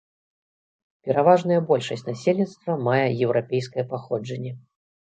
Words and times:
Пераважная 1.09 1.59
большасць 1.73 2.05
насельніцтва 2.09 2.81
мае 2.89 3.05
еўрапейскае 3.25 3.89
паходжанне. 3.95 4.61